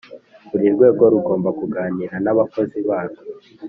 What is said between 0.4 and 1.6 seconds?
Buri rwego rugomba